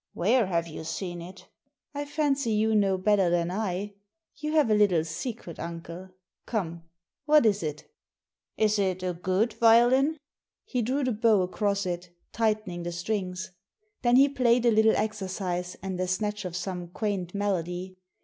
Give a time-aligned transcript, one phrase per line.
[0.13, 1.47] Where have you seen it?"
[1.93, 3.93] "I fancy you know better than I.
[4.37, 6.09] You have a little secret, uncle;
[6.47, 6.85] come,
[7.25, 7.83] what is it?"
[8.37, 10.17] * Is it a good violin?"
[10.65, 13.51] He drew the bow across it, tightening the strings.
[14.01, 17.99] Then he played a little exercise and a snatch of some quaint melody.